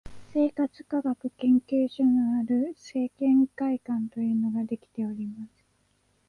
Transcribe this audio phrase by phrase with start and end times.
[0.33, 5.63] 生活科学研究所のある生研会館というのができております